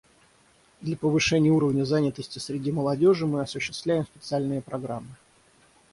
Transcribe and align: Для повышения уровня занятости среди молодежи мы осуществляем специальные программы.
Для 0.81 0.97
повышения 0.97 1.51
уровня 1.51 1.83
занятости 1.83 2.39
среди 2.39 2.71
молодежи 2.71 3.27
мы 3.27 3.41
осуществляем 3.41 4.05
специальные 4.05 4.63
программы. 4.63 5.15